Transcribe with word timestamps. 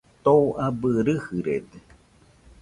Too 0.23 0.45
abɨ 0.65 0.87
rɨjɨrede 1.05 1.79